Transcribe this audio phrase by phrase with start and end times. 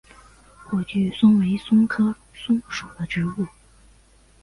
[0.63, 3.45] 火炬松为松科松属的植物。